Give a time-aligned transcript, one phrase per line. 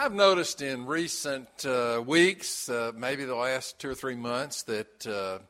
[0.00, 5.04] I've noticed in recent uh, weeks, uh, maybe the last two or three months, that
[5.04, 5.40] uh,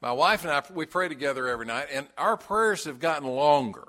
[0.00, 3.88] my wife and I we pray together every night, and our prayers have gotten longer.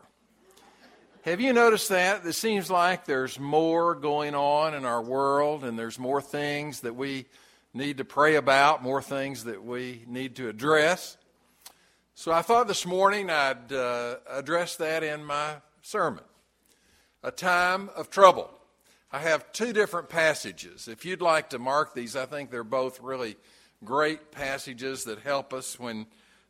[1.25, 2.25] Have you noticed that?
[2.25, 6.95] It seems like there's more going on in our world, and there's more things that
[6.95, 7.27] we
[7.71, 11.17] need to pray about, more things that we need to address.
[12.15, 16.23] So I thought this morning I'd uh, address that in my sermon.
[17.21, 18.49] A time of trouble.
[19.13, 20.87] I have two different passages.
[20.87, 23.35] If you'd like to mark these, I think they're both really
[23.85, 26.07] great passages that help us when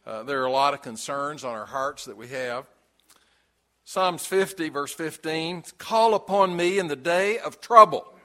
[0.08, 2.66] uh, there are a lot of concerns on our hearts that we have.
[3.84, 8.18] Psalms 50, verse 15 Call upon me in the day of trouble,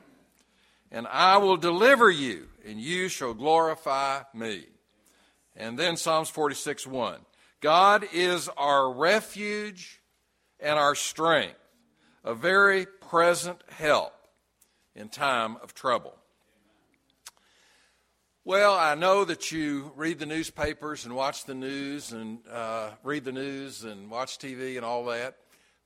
[0.93, 4.67] and I will deliver you, and you shall glorify me.
[5.57, 7.19] And then Psalms 46, 1
[7.61, 10.01] God is our refuge
[10.61, 11.59] and our strength,
[12.23, 14.13] a very present help
[14.99, 16.17] in time of trouble.
[18.45, 23.25] Well, I know that you read the newspapers and watch the news and uh, read
[23.25, 25.37] the news and watch TV and all that.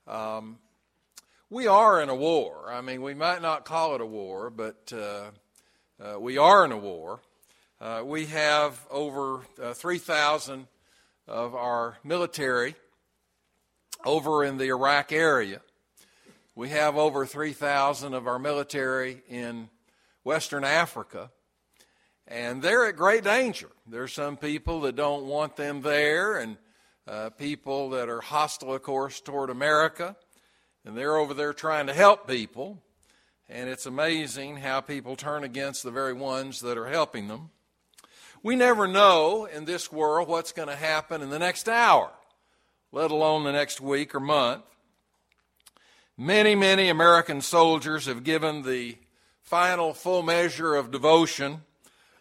[0.06, 0.58] Um,
[1.50, 2.72] we are in a war.
[2.72, 5.24] I mean, we might not call it a war, but uh,
[6.02, 7.20] uh, we are in a war.
[7.80, 10.66] Uh, we have over uh, 3,000
[11.28, 12.76] of our military
[14.06, 15.60] over in the Iraq area.
[16.54, 19.70] We have over 3,000 of our military in
[20.22, 21.30] Western Africa,
[22.28, 23.70] and they're at great danger.
[23.86, 26.58] There's some people that don't want them there, and
[27.08, 30.14] uh, people that are hostile, of course, toward America,
[30.84, 32.82] and they're over there trying to help people.
[33.48, 37.48] And it's amazing how people turn against the very ones that are helping them.
[38.42, 42.10] We never know in this world what's going to happen in the next hour,
[42.92, 44.64] let alone the next week or month.
[46.18, 48.98] Many, many American soldiers have given the
[49.40, 51.62] final full measure of devotion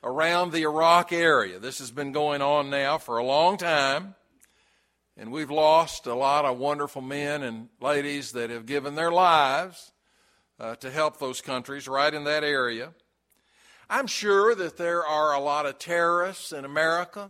[0.02, 1.60] around the Iraq area.
[1.60, 4.16] This has been going on now for a long time,
[5.18, 9.92] and we've lost a lot of wonderful men and ladies that have given their lives
[10.58, 12.94] uh, to help those countries right in that area.
[13.90, 17.30] I'm sure that there are a lot of terrorists in America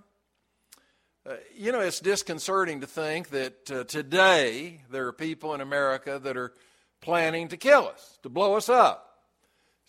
[1.23, 6.19] uh, you know, it's disconcerting to think that uh, today there are people in America
[6.23, 6.51] that are
[6.99, 9.19] planning to kill us, to blow us up,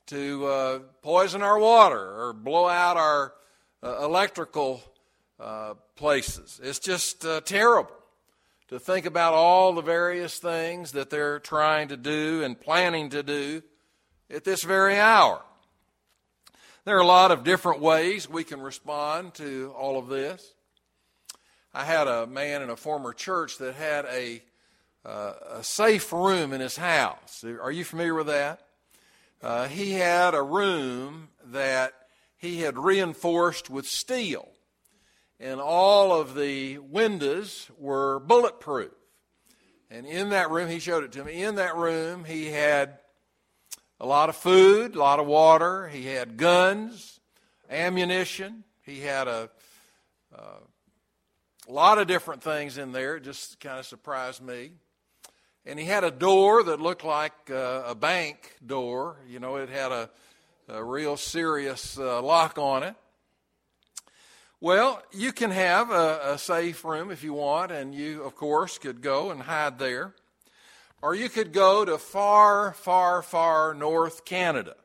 [0.06, 3.32] to uh, poison our water, or blow out our
[3.82, 4.82] uh, electrical
[5.41, 6.60] uh, places.
[6.62, 7.97] It's just terrible
[8.69, 13.22] to think about all the various things that they're trying to do and planning to
[13.22, 13.62] do
[14.31, 15.41] at this very hour.
[16.84, 20.53] There are a lot of different ways we can respond to all of this.
[21.75, 24.43] I had a man in a former church that had a,
[25.06, 27.43] uh, a safe room in his house.
[27.44, 28.60] Are you familiar with that?
[29.41, 31.94] Uh, he had a room that
[32.37, 34.49] he had reinforced with steel,
[35.41, 38.93] and all of the windows were bulletproof.
[39.91, 41.43] And in that room, he showed it to me.
[41.43, 42.99] In that room, he had
[43.99, 45.89] a lot of food, a lot of water.
[45.89, 47.19] He had guns,
[47.71, 48.65] ammunition.
[48.83, 49.49] He had a,
[50.37, 50.60] uh,
[51.69, 53.17] a lot of different things in there.
[53.17, 54.73] It just kind of surprised me.
[55.65, 59.17] And he had a door that looked like uh, a bank door.
[59.28, 60.11] You know, it had a,
[60.69, 62.97] a real serious uh, lock on it.
[64.61, 68.78] Well, you can have a, a, safe room if you want, and you, of course,
[68.78, 70.15] could go and hide there.
[71.01, 74.77] Or you could go to far, far, far North Canada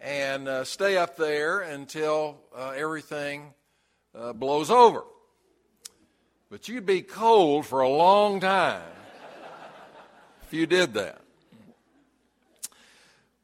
[0.00, 3.54] and uh, stay up there until uh, everything
[4.14, 5.02] uh, blows over.
[6.50, 8.80] But you'd be cold for a long time
[10.42, 11.20] if you did that.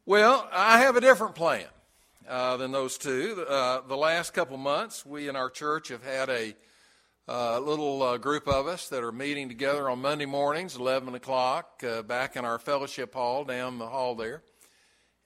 [0.06, 1.66] Well, I have a different plan
[2.26, 3.44] uh, than those two.
[3.46, 6.54] Uh, the last couple months, we in our church have had a
[7.28, 11.84] uh, little uh, group of us that are meeting together on Monday mornings, 11 o'clock,
[11.86, 14.42] uh, back in our fellowship hall down the hall there.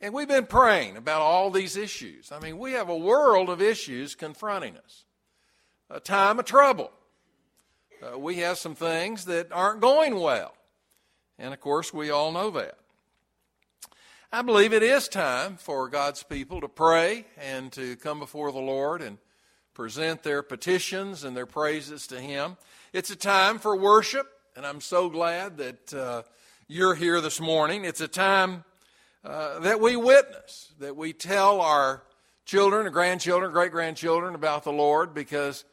[0.00, 2.32] And we've been praying about all these issues.
[2.32, 5.04] I mean, we have a world of issues confronting us,
[5.88, 6.90] a time of trouble
[8.02, 10.54] uh, we have some things that aren't going well.
[11.38, 12.78] And of course, we all know that.
[14.30, 18.58] I believe it is time for God's people to pray and to come before the
[18.58, 19.18] Lord and
[19.74, 22.56] present their petitions and their praises to Him.
[22.92, 26.22] It's a time for worship, and I'm so glad that uh,
[26.66, 27.84] you're here this morning.
[27.84, 28.64] It's a time
[29.24, 32.02] uh, that we witness, that we tell our
[32.44, 35.64] children, and grandchildren, great grandchildren about the Lord because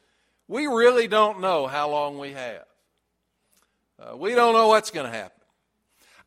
[0.48, 2.64] we really don't know how long we have.
[3.98, 5.32] Uh, we don't know what's going to happen.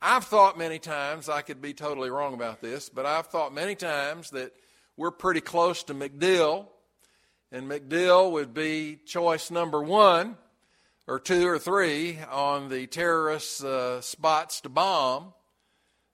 [0.01, 3.75] I've thought many times, I could be totally wrong about this, but I've thought many
[3.75, 4.53] times that
[4.95, 6.67] we're pretty close to MacDill,
[7.51, 10.37] and MacDill would be choice number one
[11.07, 15.33] or two or three on the terrorist uh, spots to bomb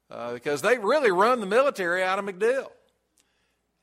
[0.10, 2.70] uh, because they really run the military out of MacDill.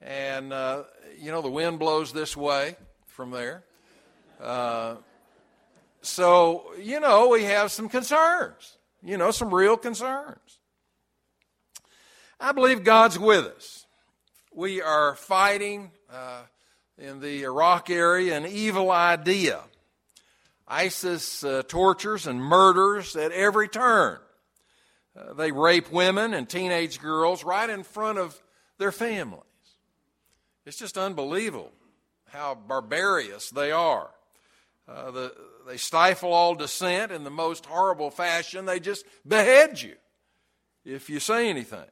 [0.01, 0.85] And, uh,
[1.19, 2.77] you know, the wind blows this way
[3.07, 3.65] from there.
[4.43, 4.97] Uh,
[6.01, 10.59] so, you know, we have some concerns, you know, some real concerns.
[12.41, 13.87] I believe God's with us.
[14.53, 16.43] We are fighting uh,
[16.99, 19.61] in the Iraq area an evil idea.
[20.67, 24.19] ISIS uh, tortures and murders at every turn.
[25.17, 28.43] Uh, they rape women and teenage girls right in front of
[28.79, 29.45] their families.
[30.67, 31.73] It's just unbelievable
[32.31, 34.11] how barbarous they are.
[34.89, 35.35] Uh, the,
[35.67, 38.67] they stifle all dissent in the most horrible fashion.
[38.67, 39.95] They just behead you
[40.85, 41.89] if you say anything.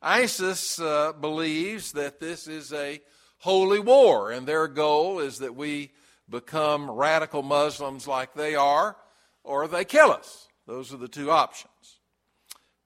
[0.00, 3.00] ISIS uh, believes that this is a
[3.38, 5.90] holy war, and their goal is that we
[6.28, 8.96] become radical Muslims like they are,
[9.42, 10.48] or they kill us.
[10.66, 11.72] Those are the two options.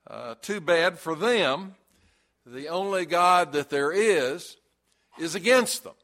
[0.07, 1.75] Uh, too bad for them.
[2.47, 4.57] The only God that there is
[5.19, 5.95] is against them,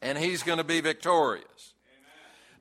[0.00, 1.71] and He's going to be victorious.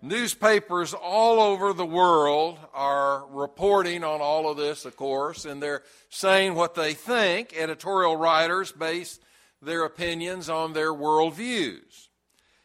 [0.04, 5.84] Newspapers all over the world are reporting on all of this, of course, and they're
[6.10, 7.54] saying what they think.
[7.56, 9.20] Editorial writers base
[9.62, 12.08] their opinions on their worldviews.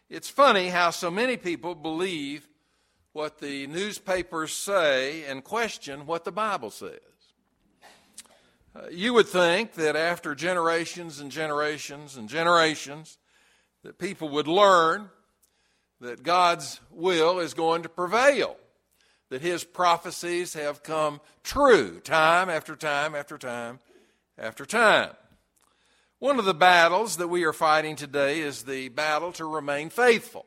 [0.08, 2.48] It's funny how so many people believe
[3.12, 7.00] what the newspapers say and question what the Bible says.
[8.74, 13.18] Uh, you would think that after generations and generations and generations,
[13.82, 15.10] that people would learn
[16.00, 18.56] that God's will is going to prevail,
[19.30, 23.80] that his prophecies have come true time after time after time
[24.38, 25.10] after time.
[26.18, 30.46] One of the battles that we are fighting today is the battle to remain faithful.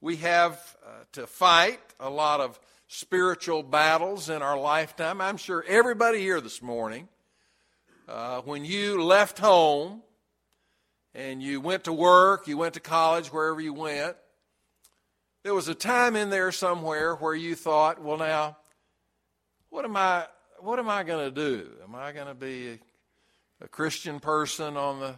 [0.00, 2.58] We have uh, to fight a lot of
[2.88, 5.20] spiritual battles in our lifetime.
[5.20, 7.08] I'm sure everybody here this morning,
[8.08, 10.02] uh, when you left home
[11.14, 14.16] and you went to work, you went to college, wherever you went,
[15.42, 18.56] there was a time in there somewhere where you thought, well, now,
[19.70, 20.26] what am I,
[20.60, 21.68] what am I going to do?
[21.82, 25.16] Am I going to be a, a Christian person on the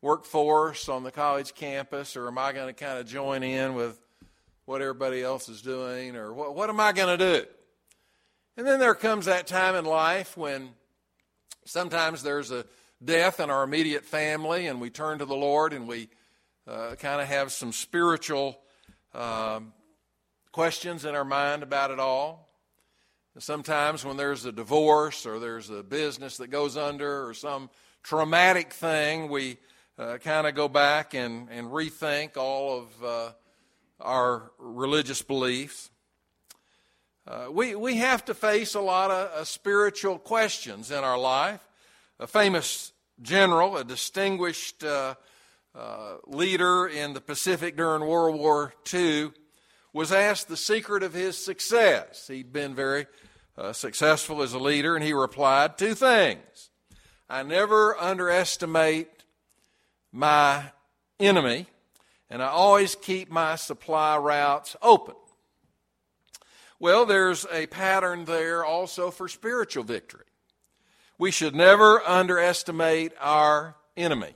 [0.00, 4.00] workforce, on the college campus, or am I going to kind of join in with
[4.64, 7.46] what everybody else is doing, or what, what am I going to do?
[8.56, 10.70] And then there comes that time in life when
[11.66, 12.64] sometimes there's a
[13.04, 16.08] death in our immediate family, and we turn to the Lord and we
[16.66, 18.61] uh, kind of have some spiritual
[19.14, 19.72] um,
[20.52, 22.48] questions in our mind about it all.
[23.38, 27.70] Sometimes when there's a divorce or there's a business that goes under or some
[28.02, 29.56] traumatic thing, we
[29.98, 33.32] uh, kind of go back and, and rethink all of uh,
[34.00, 35.90] our religious beliefs.
[37.26, 41.66] Uh, we, we have to face a lot of uh, spiritual questions in our life.
[42.18, 42.92] A famous
[43.22, 44.84] general, a distinguished
[45.74, 49.30] uh, leader in the Pacific during World War II,
[49.92, 52.28] was asked the secret of his success.
[52.28, 53.06] He'd been very
[53.56, 56.70] uh, successful as a leader, and he replied two things
[57.28, 59.08] I never underestimate
[60.12, 60.64] my
[61.18, 61.66] enemy,
[62.28, 65.14] and I always keep my supply routes open.
[66.78, 70.24] Well, there's a pattern there also for spiritual victory.
[71.16, 74.34] We should never underestimate our enemy.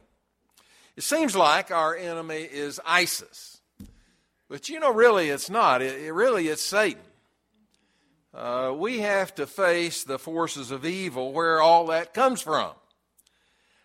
[0.96, 3.60] It seems like our enemy is ISIS.
[4.48, 5.82] But you know, really, it's not.
[5.82, 7.02] It, it really, it's Satan.
[8.32, 12.72] Uh, we have to face the forces of evil where all that comes from.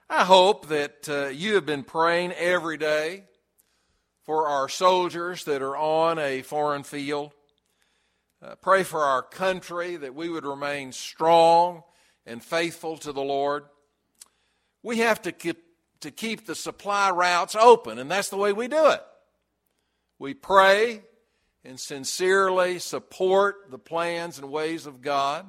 [0.09, 3.23] I hope that uh, you have been praying every day
[4.23, 7.33] for our soldiers that are on a foreign field.
[8.41, 11.83] Uh, pray for our country that we would remain strong
[12.25, 13.63] and faithful to the Lord.
[14.83, 15.63] We have to keep,
[16.01, 19.01] to keep the supply routes open, and that's the way we do it.
[20.19, 21.01] We pray
[21.63, 25.45] and sincerely support the plans and ways of God.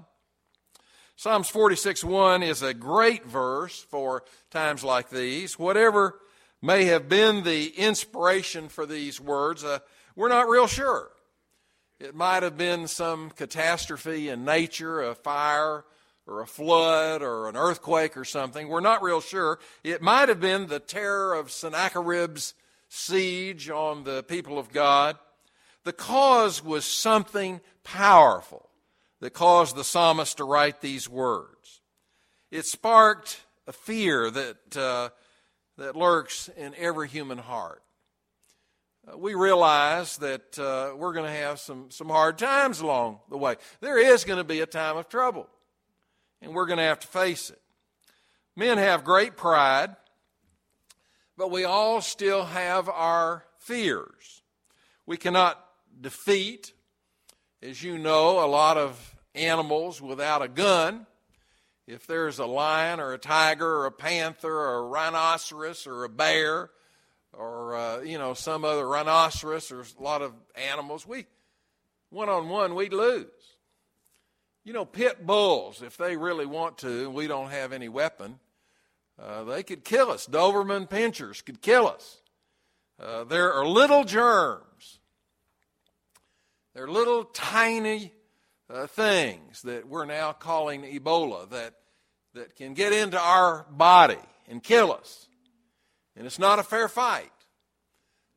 [1.17, 5.59] Psalms 46 1 is a great verse for times like these.
[5.59, 6.19] Whatever
[6.61, 9.79] may have been the inspiration for these words, uh,
[10.17, 11.11] we're not real sure.
[12.01, 15.85] It might have been some catastrophe in nature, a fire,
[16.27, 18.69] or a flood or an earthquake or something.
[18.69, 19.59] We're not real sure.
[19.83, 22.55] It might have been the terror of Sennacherib's
[22.89, 25.17] siege on the people of God.
[25.85, 28.69] The cause was something powerful
[29.21, 31.81] that caused the psalmist to write these words.
[32.51, 35.11] It sparked a fear that, uh,
[35.79, 37.83] that lurks in every human heart.
[39.11, 43.39] Uh, we realize that uh, we're going to have some, some hard times along the
[43.39, 43.57] way.
[43.81, 45.49] There is going to be a time of trouble,
[46.43, 47.61] and we're going to have to face it.
[48.55, 49.97] Men have great pride,
[51.39, 54.43] but we all still have our fears.
[55.07, 55.65] We cannot
[55.99, 56.73] defeat,
[57.63, 61.07] as you know, a lot of animals without a gun.
[61.87, 66.09] If there's a lion or a tiger or a panther or a rhinoceros or a
[66.09, 66.71] bear,
[67.33, 71.27] or uh, you know some other rhinoceros or a lot of animals, we
[72.11, 73.27] one on one we'd lose.
[74.65, 78.39] You know, pit bulls, if they really want to, and we don't have any weapon,
[79.21, 80.27] uh, they could kill us.
[80.27, 82.23] Doberman pinschers could kill us.
[83.01, 85.01] Uh, there are little germs.
[86.75, 88.13] They're little tiny
[88.71, 91.75] uh, things that we're now calling Ebola that,
[92.35, 95.29] that can get into our body and kill us
[96.17, 97.31] and it's not a fair fight.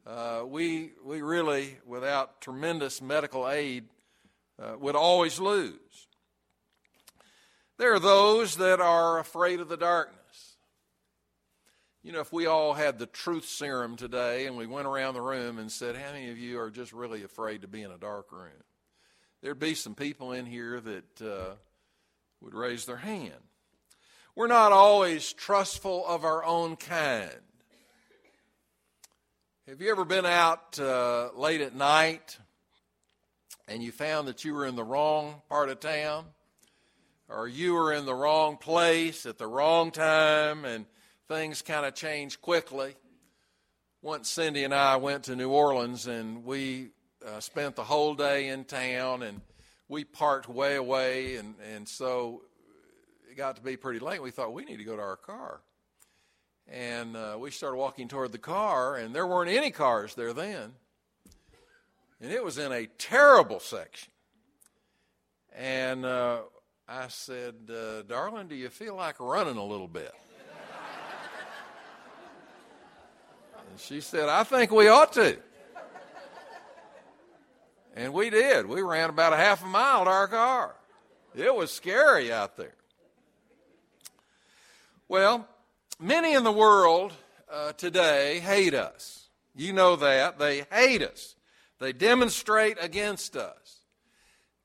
[0.06, 3.86] Uh, we, we really, without tremendous medical aid,
[4.62, 6.05] uh, would always lose.
[7.78, 10.56] There are those that are afraid of the darkness.
[12.04, 15.22] You know, if we all had the truth serum today and we went around the
[15.22, 17.98] room and said, How many of you are just really afraid to be in a
[17.98, 18.64] dark room?
[19.42, 21.56] There'd be some people in here that uh,
[22.42, 23.34] would raise their hand.
[24.36, 27.32] We're not always trustful of our own kind.
[29.68, 32.38] Have you ever been out uh, late at night
[33.68, 36.26] and you found that you were in the wrong part of town?
[37.28, 40.86] Or you were in the wrong place at the wrong time and
[41.28, 42.96] things kind of changed quickly?
[44.02, 46.90] Once Cindy and I went to New Orleans and we
[47.26, 49.42] uh, spent the whole day in town and
[49.88, 52.44] we parked way away and, and so
[53.30, 54.22] it got to be pretty late.
[54.22, 55.62] We thought we need to go to our car.
[56.68, 60.74] And uh, we started walking toward the car, and there weren't any cars there then.
[62.20, 64.10] And it was in a terrible section.
[65.56, 66.40] And uh,
[66.88, 70.14] I said, uh, Darling, do you feel like running a little bit?
[73.72, 75.38] and she said, I think we ought to.
[77.96, 78.68] And we did.
[78.68, 80.76] We ran about a half a mile to our car.
[81.34, 82.76] It was scary out there.
[85.08, 85.48] Well,
[86.00, 87.14] Many in the world
[87.50, 89.30] uh, today hate us.
[89.56, 90.38] You know that.
[90.38, 91.36] They hate us.
[91.80, 93.80] They demonstrate against us.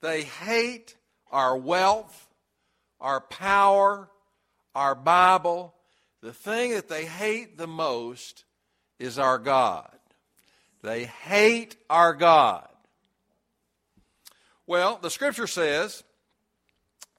[0.01, 0.97] They hate
[1.31, 2.29] our wealth,
[3.01, 4.09] our power,
[4.75, 5.75] our Bible.
[6.23, 8.45] The thing that they hate the most
[8.99, 9.91] is our God.
[10.83, 12.69] They hate our God.
[14.67, 16.05] Well, the scripture says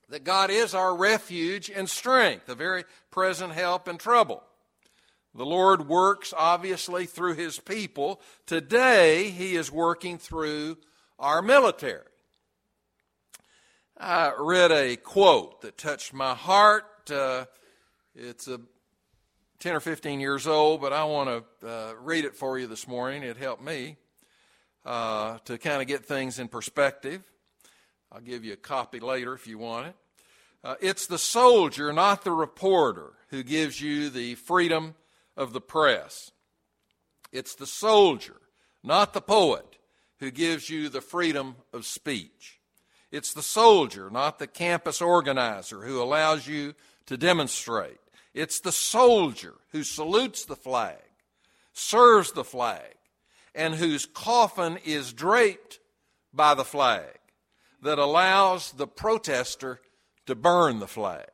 [0.10, 4.44] that God is our refuge and strength, a very present help in trouble.
[5.34, 8.22] The Lord works obviously through his people.
[8.46, 10.78] Today, he is working through
[11.18, 12.11] our military.
[14.04, 16.86] I read a quote that touched my heart.
[17.12, 17.46] Uh,
[18.16, 18.60] it's a
[19.60, 22.88] 10 or 15 years old, but I want to uh, read it for you this
[22.88, 23.22] morning.
[23.22, 23.98] It helped me
[24.84, 27.22] uh, to kind of get things in perspective.
[28.12, 29.96] I'll give you a copy later if you want it.
[30.64, 34.96] Uh, it's the soldier, not the reporter, who gives you the freedom
[35.38, 36.32] of the press.
[37.32, 38.38] It's the soldier,
[38.84, 39.78] not the poet,
[40.18, 42.61] who gives you the freedom of speech.
[43.12, 46.74] It's the soldier, not the campus organizer, who allows you
[47.08, 47.98] to demonstrate.
[48.34, 51.02] It's the soldier who salutes the flag,
[51.74, 52.96] serves the flag,
[53.54, 55.80] and whose coffin is draped
[56.34, 57.20] by the flag
[57.82, 59.82] that allows the protester
[60.26, 61.28] to burn the flag.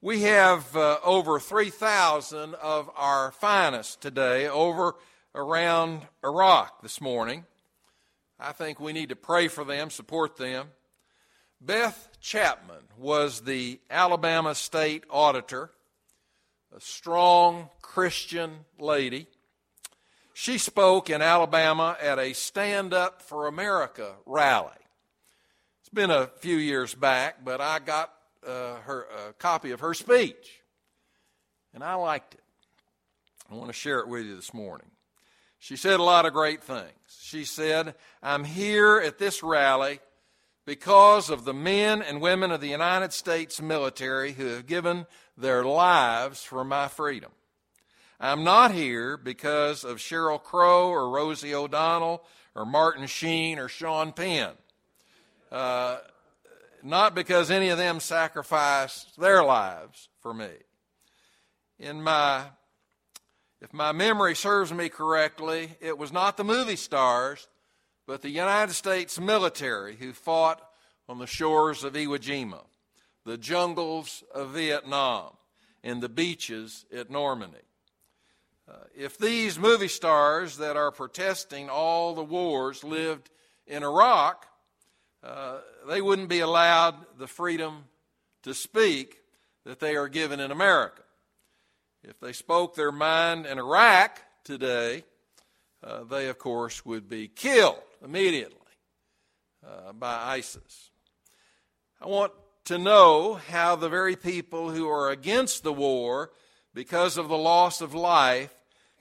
[0.00, 4.94] We have uh, over 3,000 of our finest today over
[5.34, 7.44] around Iraq this morning.
[8.38, 10.68] I think we need to pray for them, support them.
[11.60, 15.70] Beth Chapman was the Alabama state auditor,
[16.74, 19.26] a strong Christian lady.
[20.34, 24.70] She spoke in Alabama at a Stand Up for America rally.
[25.80, 28.12] It's been a few years back, but I got
[28.46, 30.60] uh, her a copy of her speech,
[31.72, 32.42] and I liked it.
[33.50, 34.88] I want to share it with you this morning.
[35.66, 36.92] She said a lot of great things.
[37.20, 39.98] She said, I'm here at this rally
[40.64, 45.06] because of the men and women of the United States military who have given
[45.36, 47.32] their lives for my freedom.
[48.20, 52.22] I'm not here because of Sheryl Crow or Rosie O'Donnell
[52.54, 54.52] or Martin Sheen or Sean Penn.
[55.50, 55.96] Uh,
[56.84, 60.50] not because any of them sacrificed their lives for me.
[61.80, 62.44] In my,
[63.60, 67.48] if my memory serves me correctly, it was not the movie stars,
[68.06, 70.62] but the United States military who fought
[71.08, 72.62] on the shores of Iwo Jima,
[73.24, 75.32] the jungles of Vietnam,
[75.82, 77.58] and the beaches at Normandy.
[78.68, 83.30] Uh, if these movie stars that are protesting all the wars lived
[83.66, 84.46] in Iraq,
[85.22, 85.58] uh,
[85.88, 87.84] they wouldn't be allowed the freedom
[88.42, 89.22] to speak
[89.64, 91.02] that they are given in America.
[92.08, 95.02] If they spoke their mind in Iraq today,
[95.82, 98.56] uh, they, of course, would be killed immediately
[99.66, 100.90] uh, by ISIS.
[102.00, 102.32] I want
[102.66, 106.30] to know how the very people who are against the war
[106.74, 108.54] because of the loss of life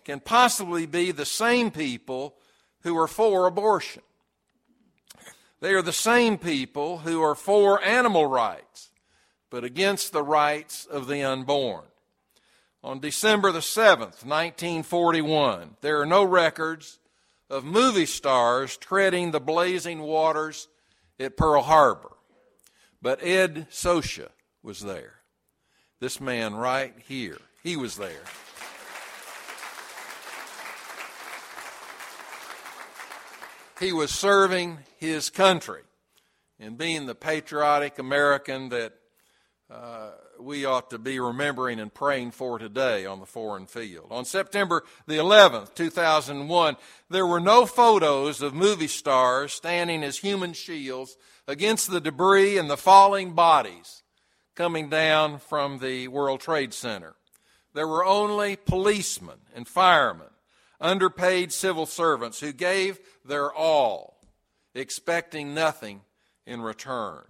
[0.03, 2.33] can possibly be the same people
[2.81, 4.01] who are for abortion.
[5.59, 8.89] They are the same people who are for animal rights,
[9.51, 11.85] but against the rights of the unborn.
[12.85, 16.99] On December the 7th, 1941, there are no records
[17.49, 20.67] of movie stars treading the blazing waters
[21.19, 22.11] at Pearl Harbor.
[23.01, 24.29] But Ed Socha
[24.61, 25.15] was there.
[25.99, 28.23] This man right here, he was there.
[33.79, 35.81] he was serving his country
[36.59, 38.93] and being the patriotic American that
[39.69, 44.07] uh, we ought to be remembering and praying for today on the foreign field.
[44.11, 46.77] On September the 11th, 2001,
[47.09, 51.17] there were no photos of movie stars standing as human shields
[51.47, 54.03] against the debris and the falling bodies
[54.55, 57.15] coming down from the World Trade Center.
[57.73, 60.27] There were only policemen and firemen
[60.79, 64.17] underpaid civil servants who gave their all,
[64.73, 66.01] expecting nothing
[66.45, 67.23] in return.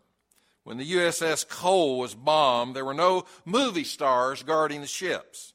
[0.65, 5.53] When the USS Cole was bombed, there were no movie stars guarding the ships.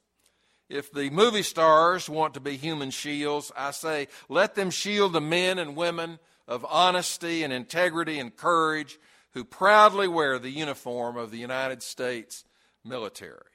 [0.68, 5.20] If the movie stars want to be human shields, I say, let them shield the
[5.20, 9.00] men and women of honesty and integrity and courage
[9.32, 12.44] who proudly wear the uniform of the United States
[12.84, 13.50] military.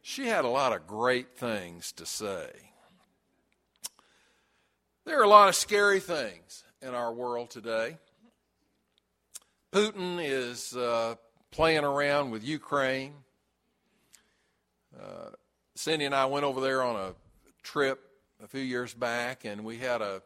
[0.00, 2.48] She had a lot of great things to say.
[5.04, 7.98] There are a lot of scary things in our world today.
[9.72, 11.16] Putin is uh,
[11.50, 13.14] playing around with Ukraine.
[14.98, 15.30] Uh,
[15.74, 17.14] Cindy and I went over there on a
[17.62, 18.00] trip
[18.42, 20.22] a few years back, and we had a,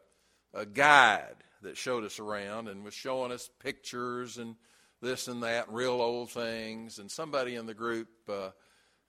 [0.53, 4.55] a guide that showed us around and was showing us pictures and
[5.01, 6.99] this and that, and real old things.
[6.99, 8.51] And somebody in the group uh,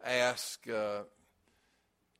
[0.05, 1.03] asked, uh,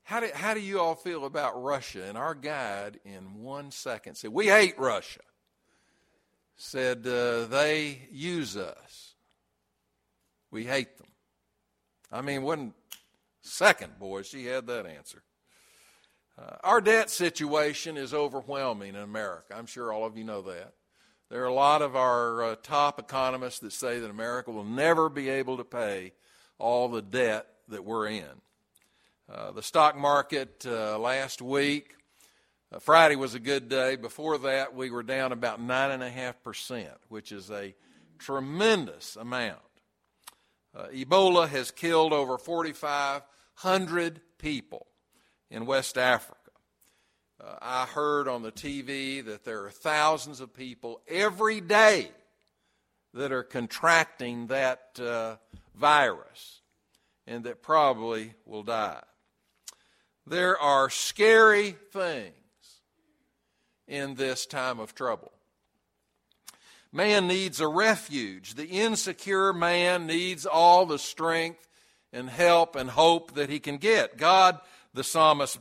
[0.05, 2.05] how do, how do you all feel about Russia?
[2.05, 5.21] And our guide, in one second, said, We hate Russia.
[6.65, 9.15] Said, uh, They use us.
[10.53, 11.09] We hate them.
[12.11, 12.73] I mean, one
[13.41, 15.25] second, boy, she had that answer.
[16.39, 19.57] Uh, our debt situation is overwhelming in America.
[19.57, 20.75] I'm sure all of you know that.
[21.31, 25.09] There are a lot of our uh, top economists that say that America will never
[25.09, 26.13] be able to pay
[26.59, 28.41] all the debt that we're in.
[29.29, 31.97] Uh, the stock market uh, last week,
[32.73, 33.97] uh, Friday was a good day.
[33.97, 37.75] Before that, we were down about 9.5%, which is a
[38.19, 39.59] tremendous amount.
[40.75, 44.87] Uh, Ebola has killed over 4,500 people
[45.51, 46.39] in West Africa.
[47.39, 52.11] Uh, I heard on the TV that there are thousands of people every day
[53.13, 55.37] that are contracting that uh,
[55.75, 56.63] virus
[57.27, 59.03] and that probably will die.
[60.27, 62.33] There are scary things
[63.93, 65.31] in this time of trouble.
[66.91, 68.55] Man needs a refuge.
[68.55, 71.69] The insecure man needs all the strength
[72.11, 74.17] and help and hope that he can get.
[74.17, 74.59] God,
[74.95, 75.59] the psalmist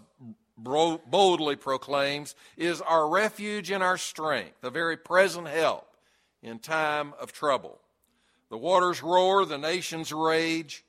[0.57, 5.87] boldly proclaims, is our refuge and our strength, a very present help
[6.41, 7.79] in time of trouble.
[8.49, 10.85] The waters roar, the nations rage.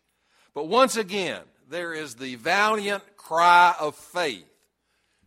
[0.54, 4.46] But once again, there is the valiant cry of faith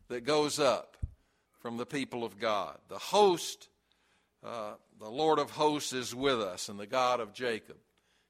[0.07, 0.94] that goes up
[1.65, 2.77] from the people of God.
[2.89, 3.69] The host,
[4.43, 7.77] uh, the Lord of hosts is with us, and the God of Jacob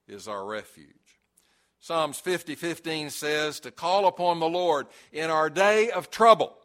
[0.07, 1.19] is our refuge.
[1.81, 6.55] Psalms 50 15 says, To call upon the Lord in our day of trouble,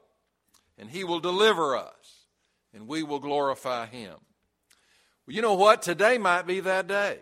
[0.78, 2.26] and he will deliver us,
[2.72, 4.14] and we will glorify him.
[5.26, 5.82] Well, you know what?
[5.82, 7.18] Today might be that day.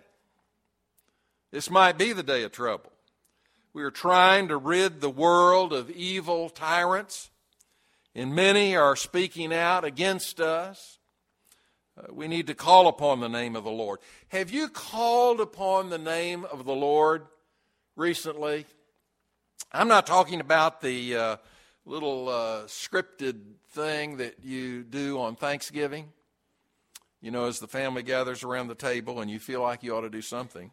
[1.52, 2.92] This might be the day of trouble.
[3.72, 7.30] We are trying to rid the world of evil tyrants,
[8.14, 10.98] and many are speaking out against us.
[11.96, 13.98] Uh, we need to call upon the name of the Lord.
[14.28, 17.26] Have you called upon the name of the Lord
[17.96, 18.66] recently?
[19.72, 21.36] I'm not talking about the uh,
[21.84, 23.40] little uh, scripted
[23.70, 26.12] thing that you do on Thanksgiving.
[27.20, 30.02] You know, as the family gathers around the table and you feel like you ought
[30.02, 30.70] to do something.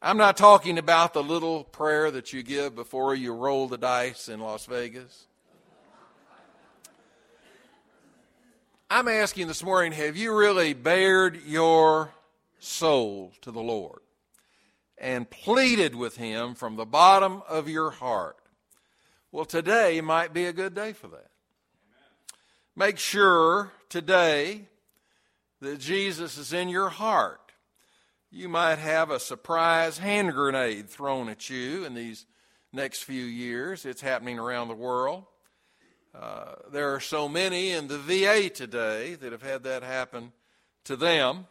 [0.00, 4.28] I'm not talking about the little prayer that you give before you roll the dice
[4.28, 5.27] in Las Vegas.
[8.90, 12.12] I'm asking this morning have you really bared your
[12.58, 14.00] soul to the Lord
[14.96, 18.36] and pleaded with Him from the bottom of your heart?
[19.30, 21.30] Well, today might be a good day for that.
[22.74, 24.68] Make sure today
[25.60, 27.48] that Jesus is in your heart
[28.30, 32.26] you might have a surprise hand grenade thrown at you in these
[32.72, 33.86] next few years.
[33.86, 35.24] It's happening around the world.
[36.20, 40.32] Uh, there are so many in the VA today that have had that happen
[40.82, 41.46] to them.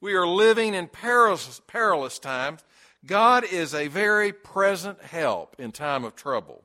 [0.00, 2.64] We are living in perilous, perilous times.
[3.04, 6.64] God is a very present help in time of trouble.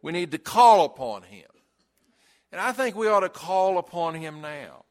[0.00, 1.48] We need to call upon Him.
[2.50, 4.84] And I think we ought to call upon Him now.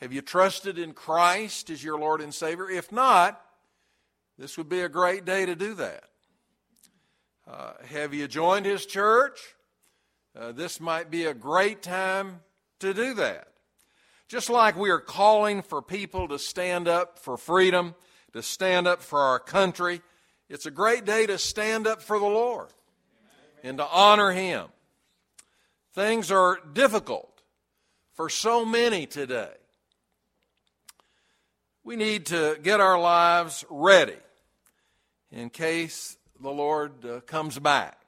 [0.00, 2.68] Have you trusted in Christ as your Lord and Savior?
[2.68, 3.40] If not,
[4.38, 6.04] this would be a great day to do that.
[7.50, 9.55] Uh, have you joined His church?
[10.38, 12.40] Uh, this might be a great time
[12.80, 13.48] to do that.
[14.28, 17.94] Just like we are calling for people to stand up for freedom,
[18.32, 20.02] to stand up for our country,
[20.48, 22.68] it's a great day to stand up for the Lord
[23.62, 24.66] and to honor Him.
[25.94, 27.42] Things are difficult
[28.12, 29.54] for so many today
[31.86, 34.16] we need to get our lives ready
[35.30, 38.05] in case the Lord uh, comes back.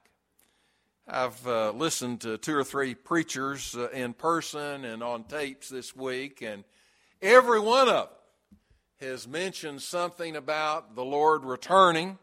[1.11, 5.95] I've uh, listened to two or three preachers uh, in person and on tapes this
[5.95, 6.63] week, and
[7.19, 12.19] every one of them has mentioned something about the Lord returning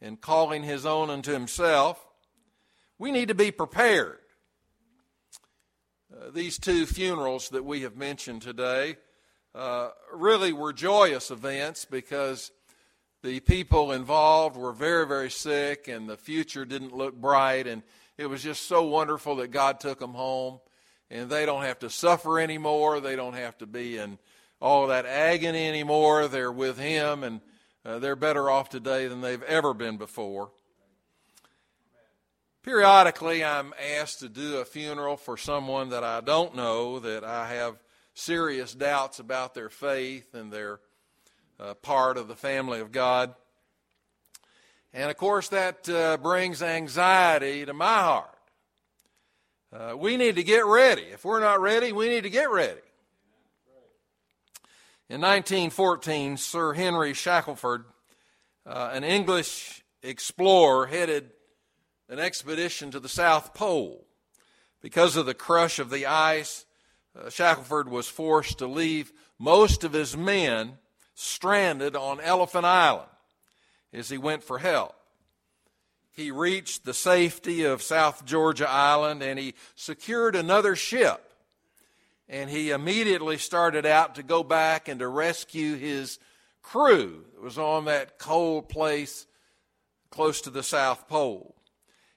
[0.00, 2.02] and calling his own unto himself.
[2.98, 4.20] We need to be prepared.
[6.10, 8.96] Uh, these two funerals that we have mentioned today
[9.54, 12.52] uh, really were joyous events because
[13.22, 17.66] the people involved were very, very sick and the future didn't look bright.
[17.66, 17.82] And
[18.16, 20.60] it was just so wonderful that God took them home
[21.10, 23.00] and they don't have to suffer anymore.
[23.00, 24.18] They don't have to be in
[24.60, 26.28] all that agony anymore.
[26.28, 27.40] They're with Him and
[27.84, 30.50] uh, they're better off today than they've ever been before.
[32.62, 37.48] Periodically, I'm asked to do a funeral for someone that I don't know, that I
[37.48, 37.76] have
[38.14, 40.80] serious doubts about their faith and their
[41.60, 43.34] uh, part of the family of God.
[44.96, 48.30] And of course, that uh, brings anxiety to my heart.
[49.72, 51.02] Uh, we need to get ready.
[51.02, 52.80] If we're not ready, we need to get ready.
[55.10, 57.86] In 1914, Sir Henry Shackelford,
[58.64, 61.32] uh, an English explorer, headed
[62.08, 64.06] an expedition to the South Pole.
[64.80, 66.66] Because of the crush of the ice,
[67.18, 70.78] uh, Shackelford was forced to leave most of his men
[71.16, 73.08] stranded on Elephant Island
[73.94, 74.94] as he went for help.
[76.10, 81.32] He reached the safety of South Georgia Island and he secured another ship.
[82.28, 86.18] And he immediately started out to go back and to rescue his
[86.62, 89.26] crew that was on that cold place
[90.10, 91.54] close to the South Pole.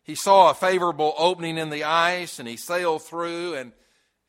[0.03, 3.71] He saw a favorable opening in the ice and he sailed through and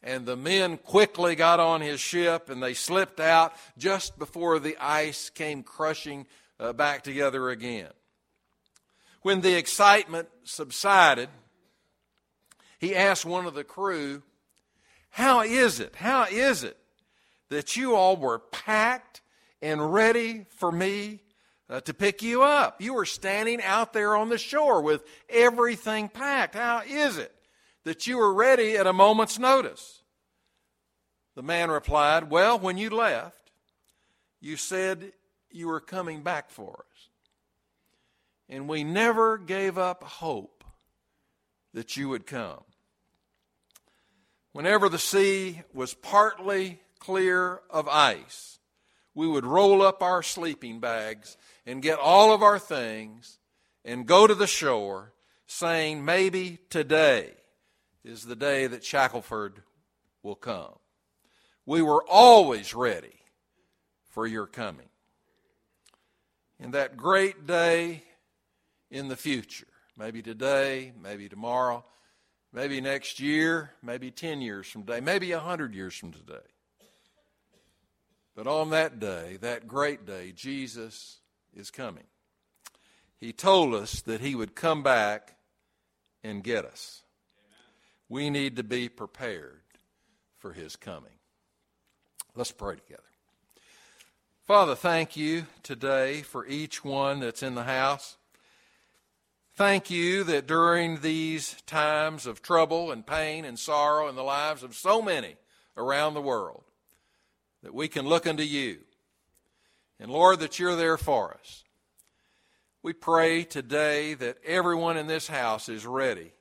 [0.00, 4.76] and the men quickly got on his ship and they slipped out just before the
[4.80, 6.24] ice came crushing
[6.61, 7.88] uh, back together again.
[9.23, 11.29] When the excitement subsided,
[12.79, 14.23] he asked one of the crew,
[15.11, 15.97] How is it?
[15.97, 16.77] How is it
[17.51, 19.21] that you all were packed
[19.61, 21.21] and ready for me
[21.68, 22.81] uh, to pick you up?
[22.81, 26.55] You were standing out there on the shore with everything packed.
[26.55, 27.35] How is it
[27.85, 30.03] that you were ready at a moment's notice?
[31.35, 33.51] The man replied, Well, when you left,
[34.40, 35.12] you said
[35.50, 37.08] you were coming back for us.
[38.48, 40.64] And we never gave up hope
[41.74, 42.62] that you would come.
[44.52, 48.58] Whenever the sea was partly clear of ice,
[49.14, 53.38] we would roll up our sleeping bags and get all of our things
[53.84, 55.12] and go to the shore
[55.46, 57.32] saying, Maybe today
[58.04, 59.62] is the day that Shackelford
[60.22, 60.74] will come.
[61.66, 63.20] We were always ready
[64.08, 64.88] for your coming.
[66.61, 68.03] In that great day
[68.90, 69.66] in the future,
[69.97, 71.85] maybe today, maybe tomorrow,
[72.53, 76.47] maybe next year, maybe 10 years from today, maybe 100 years from today.
[78.35, 81.18] But on that day, that great day, Jesus
[81.55, 82.05] is coming.
[83.18, 85.37] He told us that He would come back
[86.23, 87.03] and get us.
[88.09, 89.62] We need to be prepared
[90.38, 91.18] for His coming.
[92.35, 93.03] Let's pray together.
[94.48, 98.16] Father, thank you today for each one that's in the house.
[99.54, 104.62] Thank you that during these times of trouble and pain and sorrow in the lives
[104.62, 105.37] of so many
[105.76, 106.64] around the world,
[107.62, 108.78] that we can look unto you.
[110.00, 111.64] And Lord, that you're there for us.
[112.82, 116.32] We pray today that everyone in this house is ready.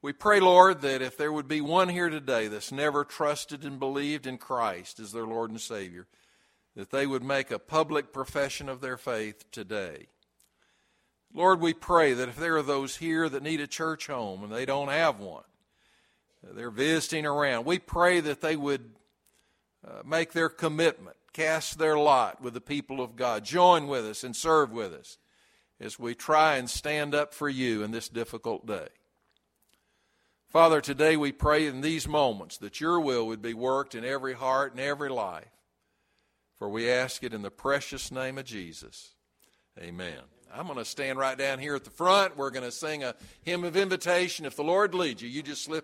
[0.00, 3.80] We pray, Lord, that if there would be one here today that's never trusted and
[3.80, 6.06] believed in Christ as their Lord and Savior,
[6.76, 10.06] that they would make a public profession of their faith today.
[11.34, 14.52] Lord, we pray that if there are those here that need a church home and
[14.52, 15.44] they don't have one,
[16.42, 18.90] they're visiting around, we pray that they would
[19.86, 24.24] uh, make their commitment, cast their lot with the people of God, join with us
[24.24, 25.18] and serve with us
[25.80, 28.88] as we try and stand up for you in this difficult day.
[30.48, 34.34] Father, today we pray in these moments that your will would be worked in every
[34.34, 35.51] heart and every life.
[36.62, 39.16] For we ask it in the precious name of Jesus.
[39.80, 40.20] Amen.
[40.54, 42.36] I'm going to stand right down here at the front.
[42.36, 44.46] We're going to sing a hymn of invitation.
[44.46, 45.80] If the Lord leads you, you just slip